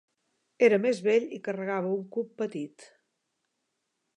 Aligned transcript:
Era 0.67 0.79
més 0.85 1.01
vell 1.07 1.27
i 1.37 1.39
carregava 1.49 1.93
un 1.99 2.01
cub 2.17 2.33
petit. 2.43 2.89